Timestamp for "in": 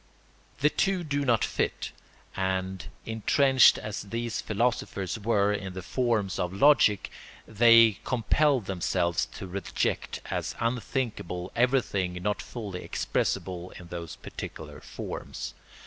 5.53-5.73, 13.77-13.89